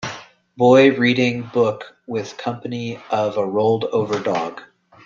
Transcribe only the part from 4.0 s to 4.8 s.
dog.